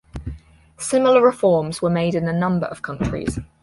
Similar 0.79 1.21
reforms 1.23 1.83
were 1.83 1.89
made 1.91 2.15
in 2.15 2.27
a 2.27 2.33
number 2.33 2.65
of 2.65 2.81
countries. 2.81 3.37